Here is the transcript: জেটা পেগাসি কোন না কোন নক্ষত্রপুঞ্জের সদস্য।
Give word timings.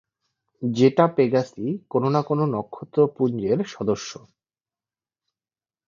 জেটা 0.61 1.05
পেগাসি 1.07 1.65
কোন 1.89 2.03
না 2.09 2.21
কোন 2.21 2.39
নক্ষত্রপুঞ্জের 2.55 3.59
সদস্য। 3.65 4.11